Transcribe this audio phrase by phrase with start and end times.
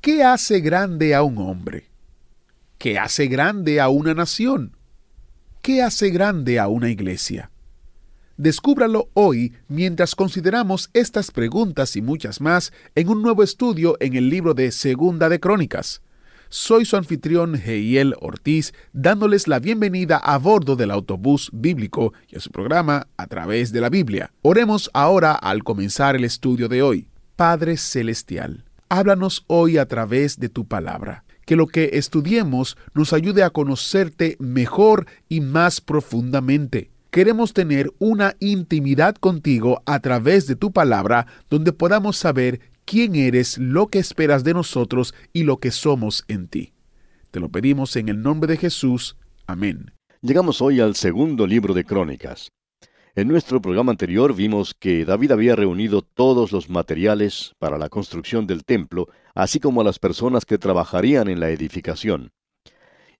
[0.00, 1.90] ¿Qué hace grande a un hombre?
[2.78, 4.76] ¿Qué hace grande a una nación?
[5.60, 7.50] ¿Qué hace grande a una iglesia?
[8.36, 14.30] Descúbralo hoy mientras consideramos estas preguntas y muchas más en un nuevo estudio en el
[14.30, 16.00] libro de Segunda de Crónicas.
[16.48, 22.40] Soy su anfitrión Heiel Ortiz, dándoles la bienvenida a bordo del autobús bíblico y a
[22.40, 24.32] su programa a través de la Biblia.
[24.42, 27.08] Oremos ahora al comenzar el estudio de hoy.
[27.34, 33.42] Padre Celestial, háblanos hoy a través de tu palabra que lo que estudiemos nos ayude
[33.42, 36.90] a conocerte mejor y más profundamente.
[37.10, 43.56] Queremos tener una intimidad contigo a través de tu palabra donde podamos saber quién eres,
[43.56, 46.74] lo que esperas de nosotros y lo que somos en ti.
[47.30, 49.16] Te lo pedimos en el nombre de Jesús.
[49.46, 49.92] Amén.
[50.20, 52.48] Llegamos hoy al segundo libro de Crónicas.
[53.18, 58.46] En nuestro programa anterior vimos que David había reunido todos los materiales para la construcción
[58.46, 62.30] del templo, así como a las personas que trabajarían en la edificación.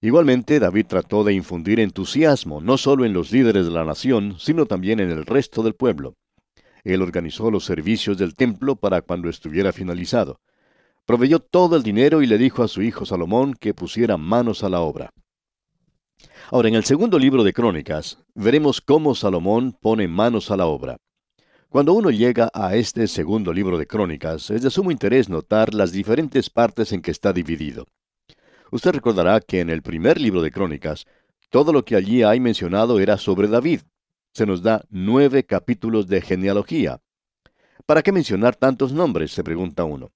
[0.00, 4.66] Igualmente, David trató de infundir entusiasmo no solo en los líderes de la nación, sino
[4.66, 6.14] también en el resto del pueblo.
[6.84, 10.38] Él organizó los servicios del templo para cuando estuviera finalizado.
[11.06, 14.68] Proveyó todo el dinero y le dijo a su hijo Salomón que pusiera manos a
[14.68, 15.10] la obra.
[16.50, 20.96] Ahora, en el segundo libro de Crónicas, veremos cómo Salomón pone manos a la obra.
[21.68, 25.92] Cuando uno llega a este segundo libro de Crónicas, es de sumo interés notar las
[25.92, 27.86] diferentes partes en que está dividido.
[28.70, 31.06] Usted recordará que en el primer libro de Crónicas,
[31.50, 33.80] todo lo que allí hay mencionado era sobre David.
[34.32, 37.00] Se nos da nueve capítulos de genealogía.
[37.84, 39.32] ¿Para qué mencionar tantos nombres?
[39.32, 40.12] se pregunta uno.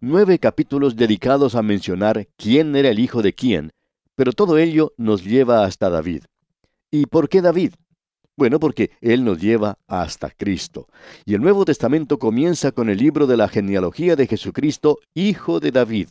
[0.00, 3.72] Nueve capítulos dedicados a mencionar quién era el hijo de quién,
[4.16, 6.24] pero todo ello nos lleva hasta David.
[6.90, 7.74] ¿Y por qué David?
[8.36, 10.88] Bueno, porque Él nos lleva hasta Cristo.
[11.24, 15.70] Y el Nuevo Testamento comienza con el libro de la genealogía de Jesucristo, hijo de
[15.70, 16.08] David.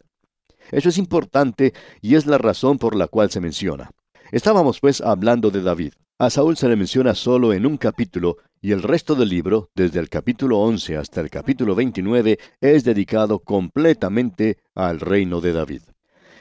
[0.72, 3.92] Eso es importante y es la razón por la cual se menciona.
[4.32, 5.94] Estábamos pues hablando de David.
[6.18, 10.00] A Saúl se le menciona solo en un capítulo y el resto del libro, desde
[10.00, 15.82] el capítulo 11 hasta el capítulo 29, es dedicado completamente al reino de David.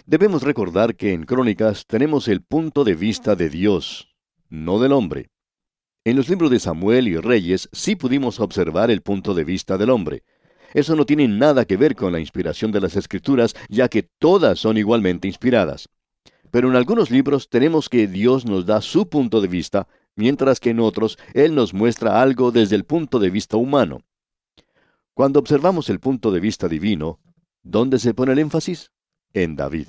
[0.06, 4.15] Debemos recordar que en Crónicas tenemos el punto de vista de Dios,
[4.50, 5.31] no del hombre.
[6.04, 9.88] En los libros de Samuel y Reyes sí pudimos observar el punto de vista del
[9.88, 10.22] hombre.
[10.75, 14.59] Eso no tiene nada que ver con la inspiración de las Escrituras, ya que todas
[14.59, 15.88] son igualmente inspiradas.
[16.50, 20.70] Pero en algunos libros tenemos que Dios nos da su punto de vista, mientras que
[20.70, 24.03] en otros Él nos muestra algo desde el punto de vista humano.
[25.14, 27.20] Cuando observamos el punto de vista divino,
[27.62, 28.91] ¿dónde se pone el énfasis?
[29.34, 29.89] En David.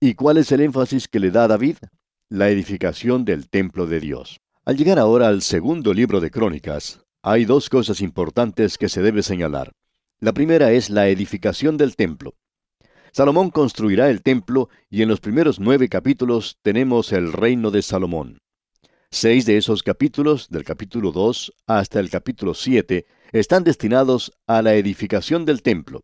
[0.00, 1.78] ¿Y cuál es el énfasis que le da David?
[2.28, 4.38] La edificación del templo de Dios.
[4.66, 9.22] Al llegar ahora al segundo libro de Crónicas, hay dos cosas importantes que se debe
[9.22, 9.72] señalar.
[10.20, 12.34] La primera es la edificación del templo.
[13.12, 18.42] Salomón construirá el templo y en los primeros nueve capítulos tenemos el reino de Salomón.
[19.10, 24.74] Seis de esos capítulos, del capítulo 2 hasta el capítulo 7, están destinados a la
[24.74, 26.02] edificación del templo.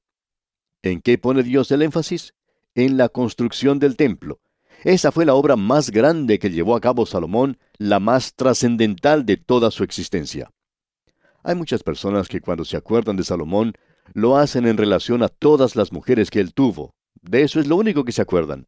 [0.80, 2.32] ¿En qué pone Dios el énfasis?
[2.74, 4.40] En la construcción del templo.
[4.82, 9.36] Esa fue la obra más grande que llevó a cabo Salomón, la más trascendental de
[9.36, 10.50] toda su existencia.
[11.42, 13.74] Hay muchas personas que cuando se acuerdan de Salomón,
[14.14, 16.94] lo hacen en relación a todas las mujeres que él tuvo.
[17.20, 18.66] De eso es lo único que se acuerdan.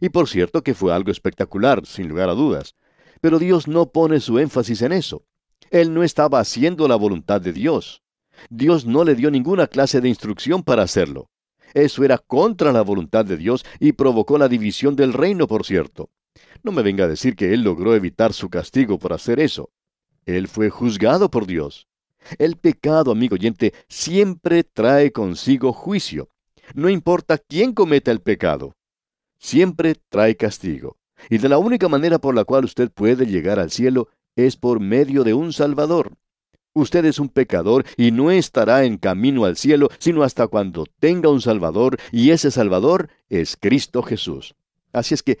[0.00, 2.76] Y por cierto que fue algo espectacular, sin lugar a dudas.
[3.20, 5.24] Pero Dios no pone su énfasis en eso.
[5.72, 8.02] Él no estaba haciendo la voluntad de Dios.
[8.50, 11.28] Dios no le dio ninguna clase de instrucción para hacerlo.
[11.74, 16.10] Eso era contra la voluntad de Dios y provocó la división del reino, por cierto.
[16.62, 19.70] No me venga a decir que Él logró evitar su castigo por hacer eso.
[20.26, 21.88] Él fue juzgado por Dios.
[22.38, 26.28] El pecado, amigo oyente, siempre trae consigo juicio.
[26.74, 28.76] No importa quién cometa el pecado.
[29.38, 30.98] Siempre trae castigo.
[31.28, 34.80] Y de la única manera por la cual usted puede llegar al cielo es por
[34.80, 36.12] medio de un Salvador.
[36.74, 41.28] Usted es un pecador y no estará en camino al cielo sino hasta cuando tenga
[41.28, 44.54] un Salvador y ese Salvador es Cristo Jesús.
[44.92, 45.38] Así es que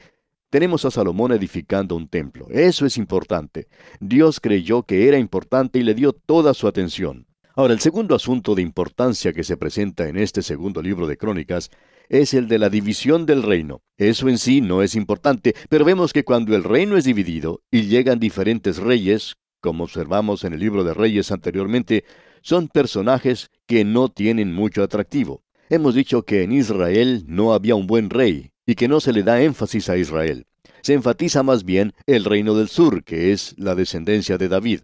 [0.50, 2.46] tenemos a Salomón edificando un templo.
[2.50, 3.68] Eso es importante.
[4.00, 7.26] Dios creyó que era importante y le dio toda su atención.
[7.54, 11.70] Ahora, el segundo asunto de importancia que se presenta en este segundo libro de Crónicas
[12.08, 13.80] es el de la división del reino.
[13.96, 17.82] Eso en sí no es importante, pero vemos que cuando el reino es dividido y
[17.82, 22.04] llegan diferentes reyes, como observamos en el libro de Reyes anteriormente,
[22.42, 25.42] son personajes que no tienen mucho atractivo.
[25.70, 29.22] Hemos dicho que en Israel no había un buen rey y que no se le
[29.22, 30.46] da énfasis a Israel.
[30.82, 34.80] Se enfatiza más bien el reino del sur, que es la descendencia de David.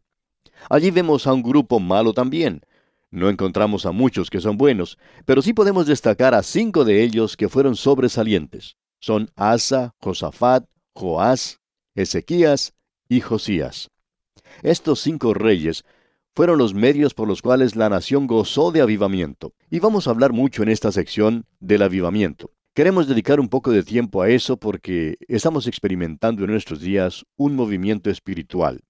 [0.70, 2.62] Allí vemos a un grupo malo también.
[3.10, 7.36] No encontramos a muchos que son buenos, pero sí podemos destacar a cinco de ellos
[7.36, 8.76] que fueron sobresalientes.
[9.00, 10.64] Son Asa, Josafat,
[10.94, 11.60] Joás,
[11.94, 12.74] Ezequías
[13.08, 13.90] y Josías.
[14.62, 15.84] Estos cinco reyes
[16.34, 19.54] fueron los medios por los cuales la nación gozó de avivamiento.
[19.70, 22.52] Y vamos a hablar mucho en esta sección del avivamiento.
[22.74, 27.56] Queremos dedicar un poco de tiempo a eso porque estamos experimentando en nuestros días un
[27.56, 28.82] movimiento espiritual.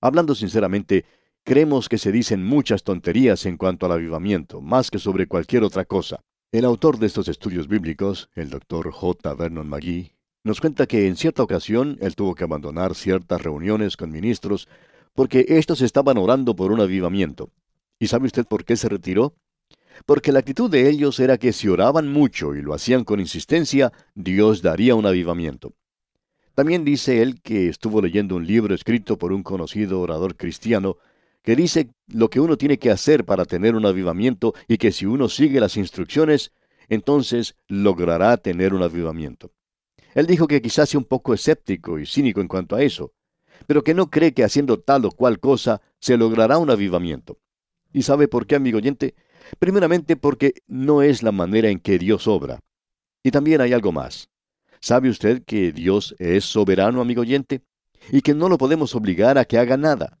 [0.00, 1.04] Hablando sinceramente,
[1.44, 5.84] creemos que se dicen muchas tonterías en cuanto al avivamiento, más que sobre cualquier otra
[5.84, 6.20] cosa.
[6.52, 9.34] El autor de estos estudios bíblicos, el doctor J.
[9.34, 14.10] Vernon McGee, nos cuenta que en cierta ocasión él tuvo que abandonar ciertas reuniones con
[14.10, 14.68] ministros
[15.14, 17.50] porque éstos estaban orando por un avivamiento.
[17.98, 19.34] ¿Y sabe usted por qué se retiró?
[20.06, 23.92] Porque la actitud de ellos era que si oraban mucho y lo hacían con insistencia,
[24.14, 25.74] Dios daría un avivamiento.
[26.54, 30.96] También dice él que estuvo leyendo un libro escrito por un conocido orador cristiano
[31.42, 35.06] que dice lo que uno tiene que hacer para tener un avivamiento y que si
[35.06, 36.52] uno sigue las instrucciones,
[36.88, 39.52] entonces logrará tener un avivamiento.
[40.14, 43.12] Él dijo que quizás sea un poco escéptico y cínico en cuanto a eso,
[43.66, 47.38] pero que no cree que haciendo tal o cual cosa se logrará un avivamiento.
[47.92, 49.14] ¿Y sabe por qué, amigo oyente?
[49.58, 52.60] Primeramente porque no es la manera en que Dios obra.
[53.22, 54.28] Y también hay algo más.
[54.80, 57.62] ¿Sabe usted que Dios es soberano, amigo oyente?
[58.12, 60.18] Y que no lo podemos obligar a que haga nada.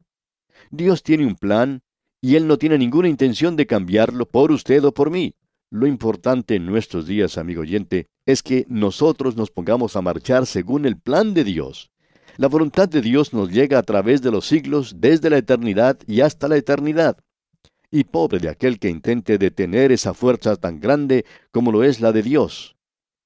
[0.70, 1.82] Dios tiene un plan
[2.20, 5.34] y Él no tiene ninguna intención de cambiarlo por usted o por mí.
[5.70, 10.86] Lo importante en nuestros días, amigo oyente, es que nosotros nos pongamos a marchar según
[10.86, 11.90] el plan de Dios.
[12.38, 16.20] La voluntad de Dios nos llega a través de los siglos, desde la eternidad y
[16.20, 17.18] hasta la eternidad.
[17.90, 22.12] Y pobre de aquel que intente detener esa fuerza tan grande como lo es la
[22.12, 22.76] de Dios.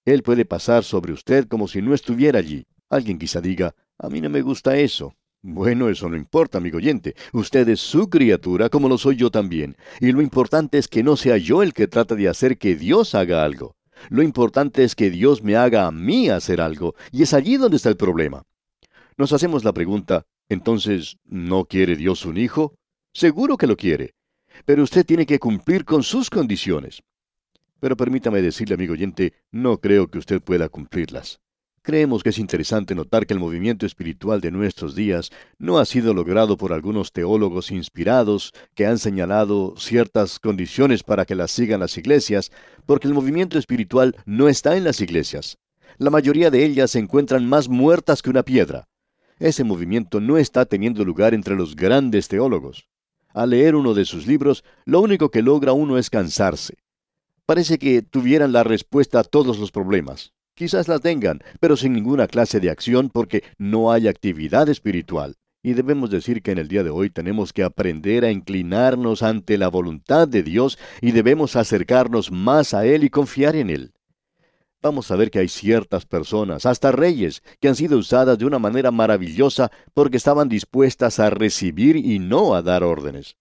[0.06, 2.64] Él puede pasar sobre usted como si no estuviera allí.
[2.88, 5.14] Alguien quizá diga, a mí no me gusta eso.
[5.42, 7.14] Bueno, eso no importa, amigo oyente.
[7.34, 9.76] Usted es su criatura como lo soy yo también.
[10.00, 13.14] Y lo importante es que no sea yo el que trata de hacer que Dios
[13.14, 13.76] haga algo.
[14.08, 16.94] Lo importante es que Dios me haga a mí hacer algo.
[17.10, 18.46] Y es allí donde está el problema.
[19.22, 22.74] Nos hacemos la pregunta, entonces, ¿no quiere Dios un hijo?
[23.14, 24.16] Seguro que lo quiere,
[24.64, 27.04] pero usted tiene que cumplir con sus condiciones.
[27.78, 31.38] Pero permítame decirle, amigo oyente, no creo que usted pueda cumplirlas.
[31.82, 36.14] Creemos que es interesante notar que el movimiento espiritual de nuestros días no ha sido
[36.14, 41.96] logrado por algunos teólogos inspirados que han señalado ciertas condiciones para que las sigan las
[41.96, 42.50] iglesias,
[42.86, 45.58] porque el movimiento espiritual no está en las iglesias.
[45.96, 48.88] La mayoría de ellas se encuentran más muertas que una piedra.
[49.42, 52.88] Ese movimiento no está teniendo lugar entre los grandes teólogos.
[53.34, 56.76] Al leer uno de sus libros, lo único que logra uno es cansarse.
[57.44, 60.32] Parece que tuvieran la respuesta a todos los problemas.
[60.54, 65.34] Quizás la tengan, pero sin ninguna clase de acción porque no hay actividad espiritual.
[65.60, 69.58] Y debemos decir que en el día de hoy tenemos que aprender a inclinarnos ante
[69.58, 73.92] la voluntad de Dios y debemos acercarnos más a Él y confiar en Él
[74.82, 78.58] vamos a ver que hay ciertas personas, hasta reyes, que han sido usadas de una
[78.58, 83.36] manera maravillosa porque estaban dispuestas a recibir y no a dar órdenes.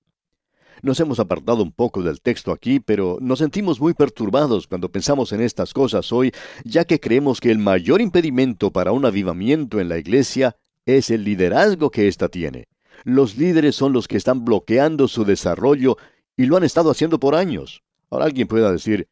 [0.83, 5.31] Nos hemos apartado un poco del texto aquí, pero nos sentimos muy perturbados cuando pensamos
[5.31, 6.31] en estas cosas hoy,
[6.63, 10.55] ya que creemos que el mayor impedimento para un avivamiento en la iglesia
[10.85, 12.67] es el liderazgo que ésta tiene.
[13.03, 15.97] Los líderes son los que están bloqueando su desarrollo
[16.35, 17.83] y lo han estado haciendo por años.
[18.09, 19.07] Ahora alguien pueda decir,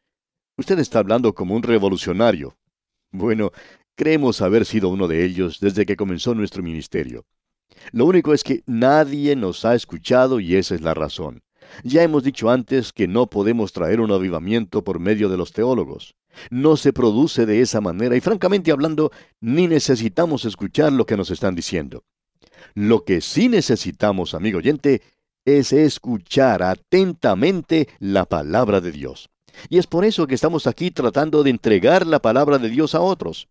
[0.60, 2.54] Usted está hablando como un revolucionario.
[3.12, 3.50] Bueno,
[3.96, 7.24] creemos haber sido uno de ellos desde que comenzó nuestro ministerio.
[7.92, 11.42] Lo único es que nadie nos ha escuchado y esa es la razón.
[11.82, 16.14] Ya hemos dicho antes que no podemos traer un avivamiento por medio de los teólogos.
[16.50, 21.30] No se produce de esa manera y francamente hablando, ni necesitamos escuchar lo que nos
[21.30, 22.04] están diciendo.
[22.74, 25.00] Lo que sí necesitamos, amigo oyente,
[25.46, 29.30] es escuchar atentamente la palabra de Dios.
[29.68, 33.00] Y es por eso que estamos aquí tratando de entregar la palabra de Dios a
[33.00, 33.48] otros.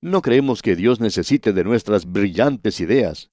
[0.00, 3.30] No creemos que Dios necesite de nuestras brillantes ideas.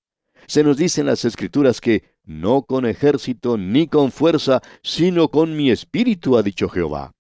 [0.48, 5.56] Se nos dice en las Escrituras que no con ejército ni con fuerza, sino con
[5.56, 7.12] mi espíritu, ha dicho Jehová.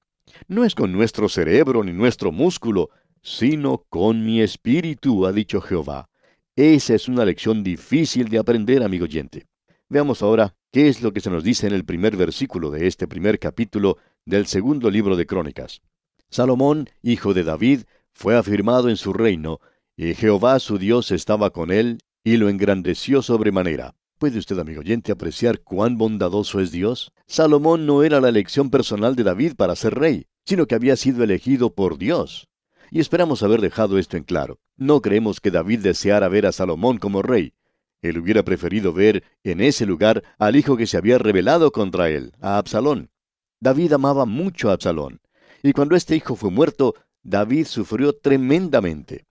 [0.47, 2.89] No es con nuestro cerebro ni nuestro músculo,
[3.21, 6.09] sino con mi espíritu, ha dicho Jehová.
[6.55, 9.45] Esa es una lección difícil de aprender, amigo oyente.
[9.89, 13.07] Veamos ahora qué es lo que se nos dice en el primer versículo de este
[13.07, 15.81] primer capítulo del segundo libro de Crónicas.
[16.29, 19.59] Salomón, hijo de David, fue afirmado en su reino,
[19.95, 23.93] y Jehová su Dios estaba con él, y lo engrandeció sobremanera.
[24.17, 27.11] ¿Puede usted, amigo oyente, apreciar cuán bondadoso es Dios?
[27.27, 31.23] Salomón no era la elección personal de David para ser rey, sino que había sido
[31.23, 32.47] elegido por Dios.
[32.89, 34.57] Y esperamos haber dejado esto en claro.
[34.75, 37.53] No creemos que David deseara ver a Salomón como rey.
[38.01, 42.31] Él hubiera preferido ver en ese lugar al hijo que se había rebelado contra él,
[42.39, 43.09] a Absalón.
[43.59, 45.21] David amaba mucho a Absalón,
[45.63, 49.25] y cuando este hijo fue muerto, David sufrió tremendamente.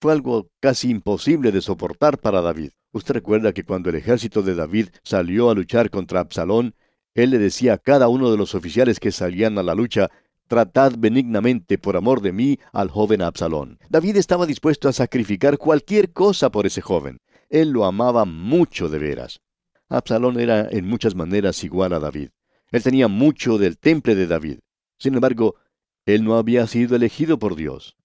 [0.00, 2.70] Fue algo casi imposible de soportar para David.
[2.92, 6.74] Usted recuerda que cuando el ejército de David salió a luchar contra Absalón,
[7.14, 10.10] él le decía a cada uno de los oficiales que salían a la lucha,
[10.48, 13.80] Tratad benignamente por amor de mí al joven Absalón.
[13.88, 17.18] David estaba dispuesto a sacrificar cualquier cosa por ese joven.
[17.48, 19.40] Él lo amaba mucho de veras.
[19.88, 22.30] Absalón era en muchas maneras igual a David.
[22.72, 24.58] Él tenía mucho del temple de David.
[24.98, 25.56] Sin embargo,
[26.04, 27.96] él no había sido elegido por Dios.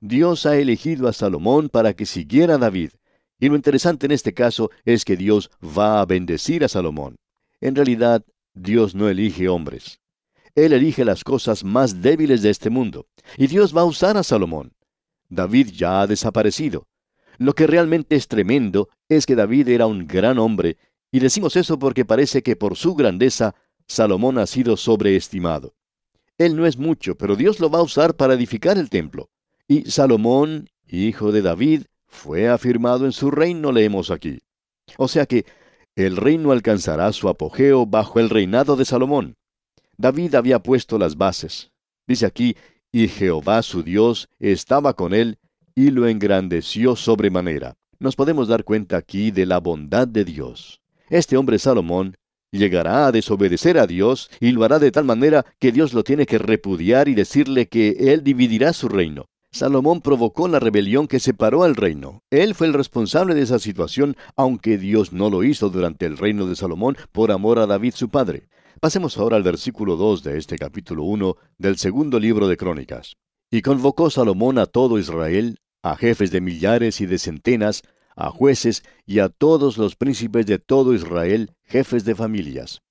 [0.00, 2.90] Dios ha elegido a Salomón para que siguiera a David.
[3.38, 7.16] Y lo interesante en este caso es que Dios va a bendecir a Salomón.
[7.60, 8.24] En realidad,
[8.54, 10.00] Dios no elige hombres.
[10.54, 13.06] Él elige las cosas más débiles de este mundo.
[13.36, 14.72] Y Dios va a usar a Salomón.
[15.28, 16.86] David ya ha desaparecido.
[17.38, 20.76] Lo que realmente es tremendo es que David era un gran hombre,
[21.12, 23.54] y decimos eso porque parece que por su grandeza
[23.90, 25.74] Salomón ha sido sobreestimado.
[26.38, 29.30] Él no es mucho, pero Dios lo va a usar para edificar el templo.
[29.66, 34.38] Y Salomón, hijo de David, fue afirmado en su reino, leemos aquí.
[34.96, 35.44] O sea que
[35.96, 39.34] el reino alcanzará su apogeo bajo el reinado de Salomón.
[39.96, 41.72] David había puesto las bases.
[42.06, 42.56] Dice aquí,
[42.92, 45.38] y Jehová su Dios estaba con él
[45.74, 47.76] y lo engrandeció sobremanera.
[47.98, 50.80] Nos podemos dar cuenta aquí de la bondad de Dios.
[51.08, 52.16] Este hombre Salomón
[52.52, 56.26] llegará a desobedecer a Dios y lo hará de tal manera que Dios lo tiene
[56.26, 59.26] que repudiar y decirle que él dividirá su reino.
[59.52, 62.22] Salomón provocó la rebelión que separó al reino.
[62.30, 66.46] Él fue el responsable de esa situación, aunque Dios no lo hizo durante el reino
[66.46, 68.48] de Salomón por amor a David su padre.
[68.80, 73.16] Pasemos ahora al versículo 2 de este capítulo 1 del segundo libro de Crónicas.
[73.50, 77.82] Y convocó Salomón a todo Israel, a jefes de millares y de centenas,
[78.16, 82.82] a jueces y a todos los príncipes de todo Israel, jefes de familias.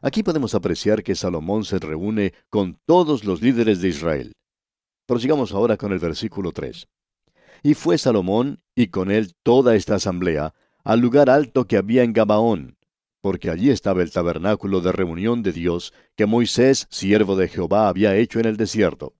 [0.00, 4.32] Aquí podemos apreciar que Salomón se reúne con todos los líderes de Israel.
[5.06, 6.88] Prosigamos ahora con el versículo 3.
[7.62, 12.12] Y fue Salomón, y con él toda esta asamblea, al lugar alto que había en
[12.12, 12.76] Gabaón,
[13.22, 18.14] porque allí estaba el tabernáculo de reunión de Dios que Moisés, siervo de Jehová, había
[18.16, 19.14] hecho en el desierto.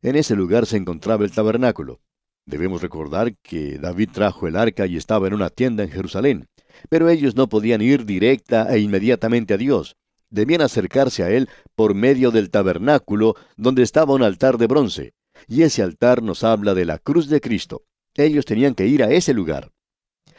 [0.00, 2.00] En ese lugar se encontraba el tabernáculo.
[2.46, 6.46] Debemos recordar que David trajo el arca y estaba en una tienda en Jerusalén,
[6.88, 9.96] pero ellos no podían ir directa e inmediatamente a Dios.
[10.30, 15.12] Debían acercarse a Él por medio del tabernáculo donde estaba un altar de bronce,
[15.48, 17.82] y ese altar nos habla de la cruz de Cristo.
[18.14, 19.70] Ellos tenían que ir a ese lugar.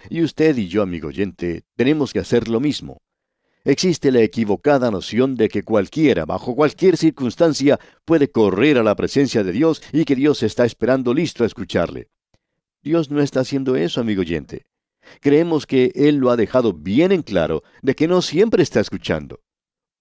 [0.09, 2.97] Y usted y yo, amigo oyente, tenemos que hacer lo mismo.
[3.63, 9.43] Existe la equivocada noción de que cualquiera, bajo cualquier circunstancia, puede correr a la presencia
[9.43, 12.09] de Dios y que Dios está esperando listo a escucharle.
[12.81, 14.65] Dios no está haciendo eso, amigo oyente.
[15.19, 19.41] Creemos que Él lo ha dejado bien en claro de que no siempre está escuchando.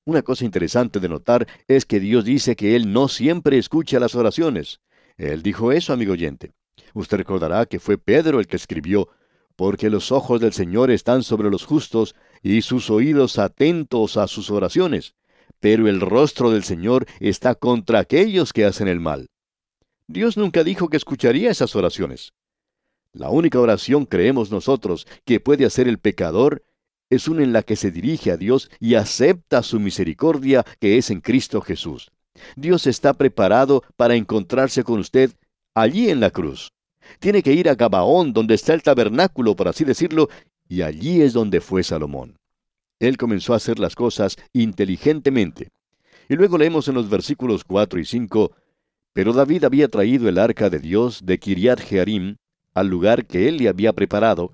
[0.07, 4.15] Una cosa interesante de notar es que Dios dice que Él no siempre escucha las
[4.15, 4.81] oraciones.
[5.19, 6.53] Él dijo eso, amigo oyente.
[6.95, 9.11] Usted recordará que fue Pedro el que escribió,
[9.55, 14.51] porque los ojos del Señor están sobre los justos y sus oídos atentos a sus
[14.51, 15.15] oraciones,
[15.61, 19.29] pero el rostro del Señor está contra aquellos que hacen el mal.
[20.07, 22.33] Dios nunca dijo que escucharía esas oraciones.
[23.13, 26.63] La única oración, creemos nosotros, que puede hacer el pecador
[27.11, 31.11] es una en la que se dirige a Dios y acepta su misericordia que es
[31.11, 32.13] en Cristo Jesús.
[32.55, 35.33] Dios está preparado para encontrarse con usted
[35.75, 36.73] allí en la cruz.
[37.19, 40.29] Tiene que ir a Gabaón, donde está el tabernáculo, por así decirlo,
[40.71, 42.39] y allí es donde fue Salomón.
[43.01, 45.71] Él comenzó a hacer las cosas inteligentemente.
[46.29, 48.53] Y luego leemos en los versículos 4 y 5,
[49.13, 52.37] Pero David había traído el arca de Dios de Kiriat Jearim
[52.73, 54.53] al lugar que él le había preparado,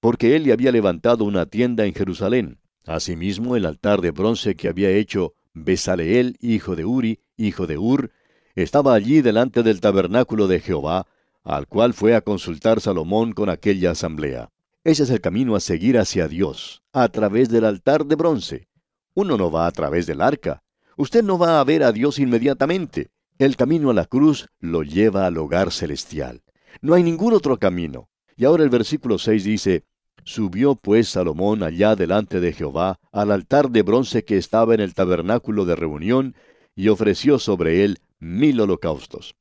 [0.00, 2.58] porque él le había levantado una tienda en Jerusalén.
[2.86, 8.12] Asimismo, el altar de bronce que había hecho Besaleel, hijo de Uri, hijo de Ur,
[8.54, 11.06] estaba allí delante del tabernáculo de Jehová,
[11.44, 14.50] al cual fue a consultar Salomón con aquella asamblea.
[14.82, 18.68] Ese es el camino a seguir hacia Dios, a través del altar de bronce.
[19.12, 20.62] Uno no va a través del arca.
[20.96, 23.10] Usted no va a ver a Dios inmediatamente.
[23.38, 26.42] El camino a la cruz lo lleva al hogar celestial.
[26.80, 28.08] No hay ningún otro camino.
[28.36, 29.84] Y ahora el versículo 6 dice,
[30.24, 34.94] Subió pues Salomón allá delante de Jehová al altar de bronce que estaba en el
[34.94, 36.34] tabernáculo de reunión,
[36.74, 39.34] y ofreció sobre él mil holocaustos.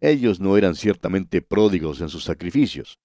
[0.00, 2.98] Ellos no eran ciertamente pródigos en sus sacrificios.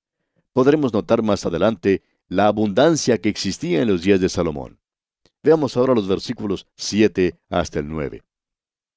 [0.54, 4.80] Podremos notar más adelante la abundancia que existía en los días de Salomón.
[5.44, 8.24] Veamos ahora los versículos 7 hasta el 9.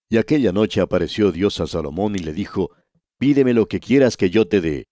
[0.09, 2.71] Y aquella noche apareció Dios a Salomón y le dijo,
[3.19, 4.87] Pídeme lo que quieras que yo te dé.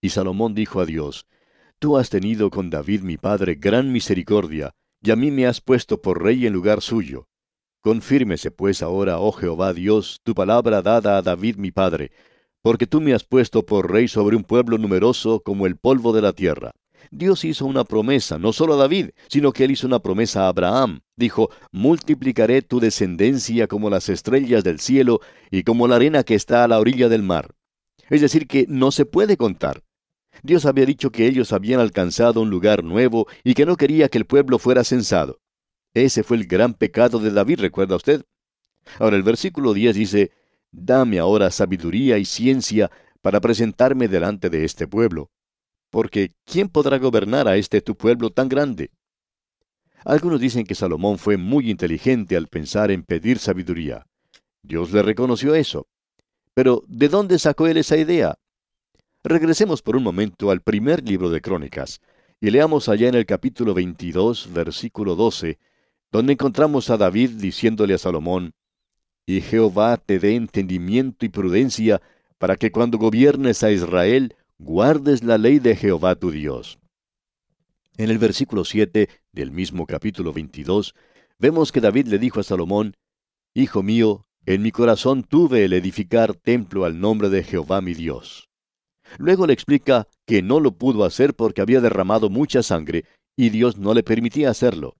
[0.00, 1.26] Y Salomón dijo a Dios,
[1.78, 6.00] Tú has tenido con David mi padre gran misericordia, y a mí me has puesto
[6.00, 7.28] por rey en lugar suyo.
[7.82, 12.10] Confírmese pues ahora, oh Jehová Dios, tu palabra dada a David mi padre,
[12.66, 16.20] porque tú me has puesto por rey sobre un pueblo numeroso como el polvo de
[16.20, 16.72] la tierra.
[17.12, 20.48] Dios hizo una promesa, no solo a David, sino que él hizo una promesa a
[20.48, 21.02] Abraham.
[21.14, 26.64] Dijo, multiplicaré tu descendencia como las estrellas del cielo y como la arena que está
[26.64, 27.54] a la orilla del mar.
[28.10, 29.84] Es decir, que no se puede contar.
[30.42, 34.18] Dios había dicho que ellos habían alcanzado un lugar nuevo y que no quería que
[34.18, 35.38] el pueblo fuera censado.
[35.94, 38.24] Ese fue el gran pecado de David, ¿recuerda usted?
[38.98, 40.32] Ahora el versículo 10 dice,
[40.78, 42.90] Dame ahora sabiduría y ciencia
[43.22, 45.30] para presentarme delante de este pueblo
[45.96, 48.90] porque ¿quién podrá gobernar a este tu pueblo tan grande?
[50.04, 54.06] Algunos dicen que Salomón fue muy inteligente al pensar en pedir sabiduría.
[54.62, 55.88] Dios le reconoció eso.
[56.54, 58.38] Pero, ¿de dónde sacó él esa idea?
[59.24, 62.00] Regresemos por un momento al primer libro de Crónicas
[62.40, 65.58] y leamos allá en el capítulo 22, versículo 12,
[66.12, 68.52] donde encontramos a David diciéndole a Salomón,
[69.26, 72.00] Y Jehová te dé entendimiento y prudencia
[72.38, 76.78] para que cuando gobiernes a Israel guardes la ley de Jehová tu Dios.
[77.96, 80.94] En el versículo 7 del mismo capítulo 22,
[81.40, 82.96] vemos que David le dijo a Salomón,
[83.52, 88.48] Hijo mío, en mi corazón tuve el edificar templo al nombre de Jehová mi Dios.
[89.18, 93.04] Luego le explica que no lo pudo hacer porque había derramado mucha sangre
[93.34, 94.96] y Dios no le permitía hacerlo.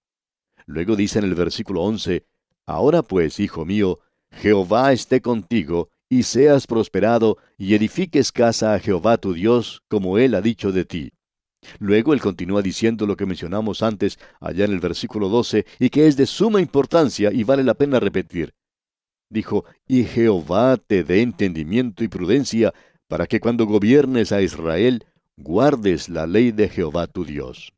[0.64, 2.26] Luego dice en el versículo 11,
[2.66, 4.00] Ahora pues, hijo mío,
[4.37, 10.34] Jehová esté contigo y seas prosperado, y edifiques casa a Jehová tu Dios, como él
[10.34, 11.13] ha dicho de ti.
[11.80, 16.06] Luego él continúa diciendo lo que mencionamos antes, allá en el versículo 12, y que
[16.06, 18.54] es de suma importancia y vale la pena repetir.
[19.28, 22.73] Dijo, y Jehová te dé entendimiento y prudencia,
[23.08, 25.04] para que cuando gobiernes a Israel,
[25.37, 27.73] guardes la ley de Jehová tu Dios.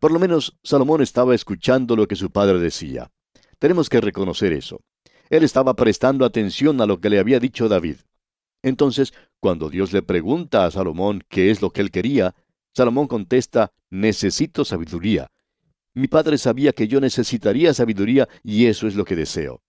[0.00, 3.10] Por lo menos Salomón estaba escuchando lo que su padre decía.
[3.58, 4.80] Tenemos que reconocer eso.
[5.30, 7.96] Él estaba prestando atención a lo que le había dicho David.
[8.62, 12.34] Entonces, cuando Dios le pregunta a Salomón qué es lo que él quería,
[12.74, 15.30] Salomón contesta, necesito sabiduría.
[15.94, 19.62] Mi padre sabía que yo necesitaría sabiduría y eso es lo que deseo.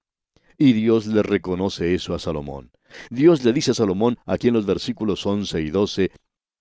[0.58, 2.72] Y Dios le reconoce eso a Salomón.
[3.10, 6.12] Dios le dice a Salomón, aquí en los versículos 11 y 12,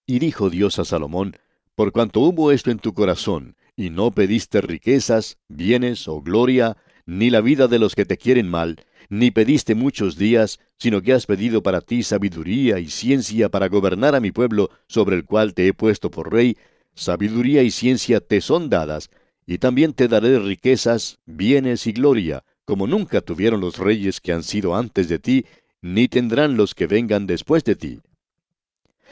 [0.06, 1.36] y dijo Dios a Salomón,
[1.74, 6.76] por cuanto hubo esto en tu corazón, y no pediste riquezas, bienes o gloria,
[7.08, 11.14] ni la vida de los que te quieren mal, ni pediste muchos días, sino que
[11.14, 15.54] has pedido para ti sabiduría y ciencia para gobernar a mi pueblo sobre el cual
[15.54, 16.58] te he puesto por rey,
[16.94, 19.08] sabiduría y ciencia te son dadas,
[19.46, 24.42] y también te daré riquezas, bienes y gloria, como nunca tuvieron los reyes que han
[24.42, 25.46] sido antes de ti,
[25.80, 28.00] ni tendrán los que vengan después de ti.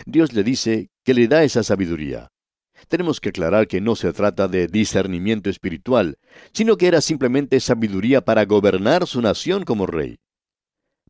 [0.04, 2.30] Dios le dice que le da esa sabiduría.
[2.88, 6.18] Tenemos que aclarar que no se trata de discernimiento espiritual,
[6.52, 10.18] sino que era simplemente sabiduría para gobernar su nación como rey.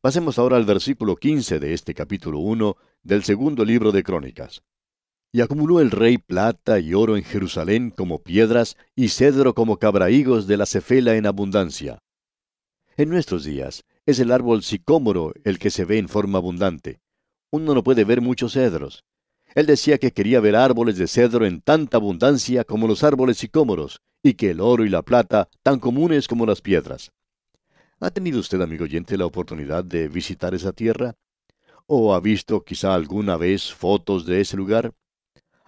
[0.00, 4.62] Pasemos ahora al versículo 15 de este capítulo 1 del segundo libro de Crónicas.
[5.32, 10.46] Y acumuló el rey plata y oro en Jerusalén como piedras y cedro como cabrahigos
[10.46, 11.98] de la cefela en abundancia.
[12.96, 17.00] En nuestros días es el árbol sicómoro el que se ve en forma abundante.
[17.50, 19.04] Uno no puede ver muchos cedros.
[19.56, 24.02] Él decía que quería ver árboles de cedro en tanta abundancia como los árboles sicómoros,
[24.22, 27.10] y que el oro y la plata tan comunes como las piedras.
[27.98, 31.14] ¿Ha tenido usted, amigo oyente, la oportunidad de visitar esa tierra?
[31.86, 34.92] ¿O ha visto quizá alguna vez fotos de ese lugar?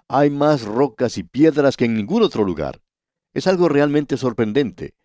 [0.06, 2.82] Hay más rocas y piedras que en ningún otro lugar.
[3.32, 4.96] Es algo realmente sorprendente.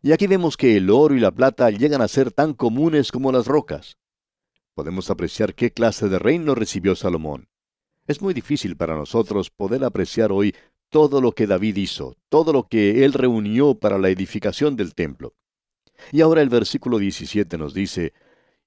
[0.00, 3.32] Y aquí vemos que el oro y la plata llegan a ser tan comunes como
[3.32, 3.98] las rocas.
[4.74, 7.48] Podemos apreciar qué clase de reino recibió Salomón.
[8.08, 10.54] Es muy difícil para nosotros poder apreciar hoy
[10.88, 15.34] todo lo que David hizo, todo lo que él reunió para la edificación del templo.
[16.10, 18.14] Y ahora el versículo 17 nos dice,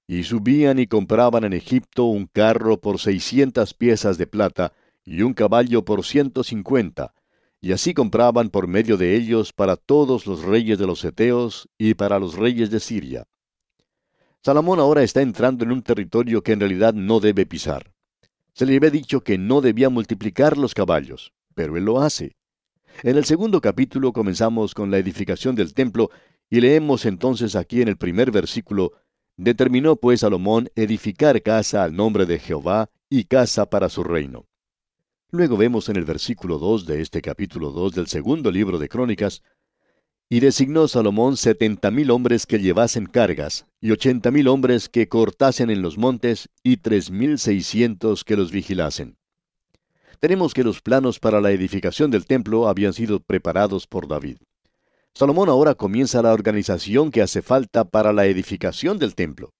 [0.08, 4.74] Y subían y compraban en Egipto un carro por seiscientas piezas de plata
[5.04, 7.16] y un caballo por ciento cincuenta,
[7.60, 11.96] y así compraban por medio de ellos para todos los reyes de los Eteos y
[11.96, 13.28] para los reyes de Siria.
[14.44, 17.91] Salomón ahora está entrando en un territorio que en realidad no debe pisar.
[18.54, 21.34] Se le había dicho que no debía multiplicar los caballos.
[21.54, 22.38] pero él lo hace.
[23.04, 26.10] En el segundo capítulo comenzamos con la edificación del templo
[26.50, 28.94] y leemos entonces aquí en el primer versículo,
[29.38, 34.46] Determinó pues Salomón edificar casa al nombre de Jehová y casa para su reino.
[35.32, 39.42] Luego vemos en el versículo 2 de este capítulo 2 del segundo libro de Crónicas,
[40.34, 45.70] y designó Salomón setenta mil hombres que llevasen cargas, y ochenta mil hombres que cortasen
[45.70, 49.18] en los montes, y tres mil seiscientos que los vigilasen.
[50.22, 54.38] Tenemos que los planos para la edificación del templo habían sido preparados por David.
[55.14, 59.52] Salomón ahora comienza la organización que hace falta para la edificación del templo.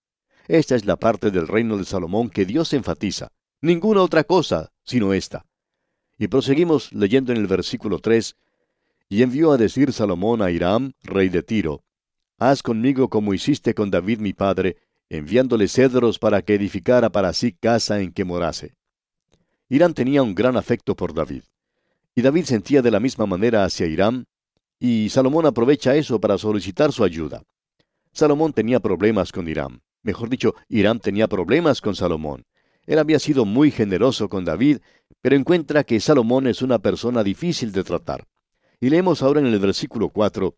[0.48, 3.28] Esta es la parte del reino de Salomón que Dios enfatiza.
[3.60, 5.46] Ninguna otra cosa sino esta.
[6.18, 8.38] Y proseguimos leyendo en el versículo 3,
[9.12, 11.84] y envió a decir Salomón a Hiram, rey de Tiro,
[12.40, 14.78] Haz conmigo como hiciste con David mi padre,
[15.10, 18.74] enviándole cedros para que edificara para sí casa en que morase.
[19.68, 21.44] Hiram tenía un gran afecto por David.
[22.16, 24.24] Y David sentía de la misma manera hacia Hiram,
[24.80, 27.44] y Salomón aprovecha eso para solicitar su ayuda.
[28.14, 29.82] Salomón tenía problemas con Hiram.
[30.04, 32.46] Mejor dicho, Hiram tenía problemas con Salomón.
[32.86, 34.78] Él había sido muy generoso con David,
[35.20, 38.26] pero encuentra que Salomón es una persona difícil de tratar.
[38.84, 40.56] Y leemos ahora en el versículo 4,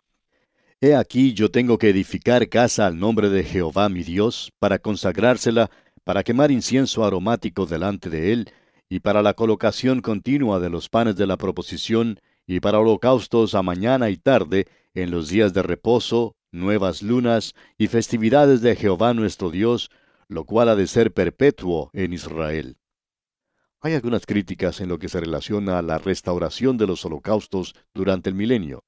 [0.79, 5.69] He aquí yo tengo que edificar casa al nombre de Jehová mi Dios, para consagrársela,
[6.05, 8.49] para quemar incienso aromático delante de él,
[8.87, 13.61] y para la colocación continua de los panes de la proposición, y para holocaustos a
[13.61, 19.51] mañana y tarde, en los días de reposo, nuevas lunas y festividades de Jehová nuestro
[19.51, 19.89] Dios,
[20.29, 22.77] lo cual ha de ser perpetuo en Israel.
[23.85, 28.29] Hay algunas críticas en lo que se relaciona a la restauración de los holocaustos durante
[28.29, 28.85] el milenio.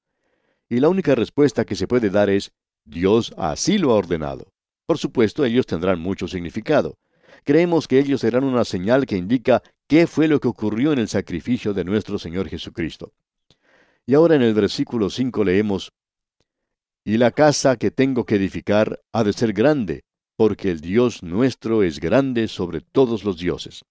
[0.70, 2.52] Y la única respuesta que se puede dar es,
[2.86, 4.54] Dios así lo ha ordenado.
[4.86, 6.96] Por supuesto, ellos tendrán mucho significado.
[7.44, 11.08] Creemos que ellos serán una señal que indica qué fue lo que ocurrió en el
[11.08, 13.12] sacrificio de nuestro Señor Jesucristo.
[14.06, 15.92] Y ahora en el versículo 5 leemos,
[17.04, 20.04] Y la casa que tengo que edificar ha de ser grande,
[20.36, 23.84] porque el Dios nuestro es grande sobre todos los dioses.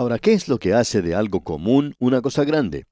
[0.00, 2.86] Ahora, ¿qué es lo que hace de algo común una cosa grande?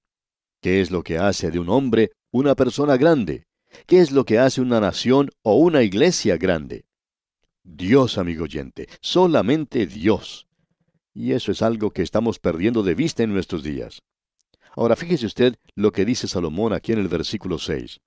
[0.61, 3.47] ¿Qué es lo que hace de un hombre una persona grande?
[3.87, 6.85] ¿Qué es lo que hace una nación o una iglesia grande?
[7.64, 10.49] Dios, amigo oyente, solamente Dios.
[11.14, 14.03] Y eso es algo que estamos perdiendo de vista en nuestros días.
[14.77, 18.01] Ahora fíjese usted lo que dice Salomón aquí en el versículo 6.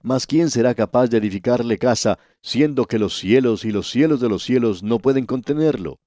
[0.00, 4.30] Mas ¿quién será capaz de edificarle casa, siendo que los cielos y los cielos de
[4.30, 5.98] los cielos no pueden contenerlo?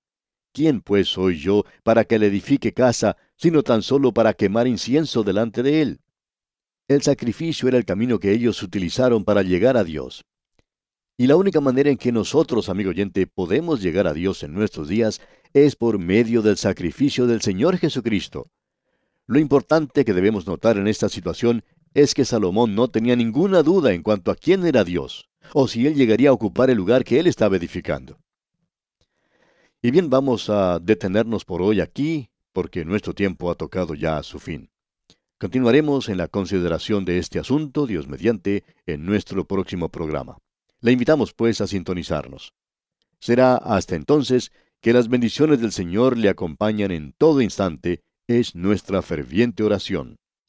[0.53, 5.23] ¿Quién pues soy yo para que le edifique casa, sino tan solo para quemar incienso
[5.23, 5.99] delante de él?
[6.87, 10.25] El sacrificio era el camino que ellos utilizaron para llegar a Dios.
[11.17, 14.87] Y la única manera en que nosotros, amigo oyente, podemos llegar a Dios en nuestros
[14.87, 15.19] días
[15.53, 18.51] es por medio del sacrificio del Señor Jesucristo.
[19.25, 23.93] Lo importante que debemos notar en esta situación es que Salomón no tenía ninguna duda
[23.93, 27.19] en cuanto a quién era Dios, o si él llegaría a ocupar el lugar que
[27.19, 28.19] él estaba edificando.
[29.87, 34.23] Y bien, vamos a detenernos por hoy aquí, porque nuestro tiempo ha tocado ya a
[34.23, 34.69] su fin.
[35.39, 40.39] Continuaremos en la consideración de este asunto, Dios mediante, en nuestro próximo programa.
[40.81, 42.53] Le invitamos pues a sintonizarnos.
[43.21, 49.01] Será hasta entonces que las bendiciones del Señor le acompañan en todo instante, es nuestra
[49.01, 50.17] ferviente oración.